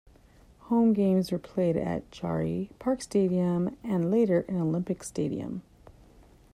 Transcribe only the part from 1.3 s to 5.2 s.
were played at Jarry Park Stadium and later in Olympic